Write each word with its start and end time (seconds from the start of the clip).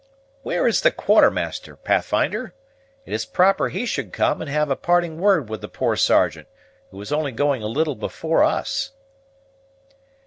Where 0.41 0.65
is 0.67 0.81
the 0.81 0.89
Quartermaster, 0.89 1.75
Pathfinder? 1.75 2.55
It 3.05 3.13
is 3.13 3.23
proper 3.23 3.69
he 3.69 3.85
should 3.85 4.11
come 4.11 4.41
and 4.41 4.49
have 4.49 4.71
a 4.71 4.75
parting 4.75 5.19
word 5.19 5.47
with 5.47 5.61
the 5.61 5.67
poor 5.67 5.95
Sergeant, 5.95 6.47
who 6.89 6.99
is 7.01 7.11
only 7.13 7.31
going 7.31 7.61
a 7.61 7.67
little 7.67 7.93
before 7.93 8.43
us." 8.43 8.93